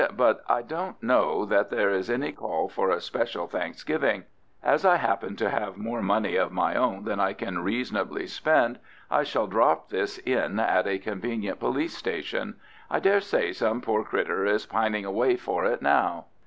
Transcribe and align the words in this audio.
"But 0.17 0.41
I 0.49 0.63
don't 0.63 0.95
know 1.03 1.45
that 1.45 1.69
there 1.69 1.91
is 1.91 2.09
any 2.09 2.31
call 2.31 2.67
for 2.69 2.89
a 2.89 2.99
special 2.99 3.45
thanksgiving. 3.47 4.23
As 4.63 4.83
I 4.83 4.95
happen 4.95 5.35
to 5.35 5.51
have 5.51 5.77
more 5.77 6.01
money 6.01 6.37
of 6.37 6.51
my 6.51 6.73
own 6.73 7.03
than 7.05 7.19
I 7.19 7.33
can 7.33 7.59
reasonably 7.63 8.25
spend 8.25 8.79
I 9.11 9.21
shall 9.21 9.45
drop 9.45 9.89
this 9.89 10.17
in 10.17 10.59
at 10.59 10.87
a 10.87 10.97
convenient 10.97 11.59
police 11.59 11.95
station. 11.95 12.55
I 12.89 12.99
dare 12.99 13.21
say 13.21 13.51
some 13.53 13.79
poor 13.79 14.03
critter 14.03 14.43
is 14.43 14.65
pining 14.65 15.05
away 15.05 15.35
for 15.37 15.65
it 15.65 15.83
now." 15.83 16.25